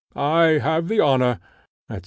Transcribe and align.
I 0.15 0.57
have 0.57 0.87
the 0.87 0.99
honour," 0.99 1.39
&c. 1.91 1.99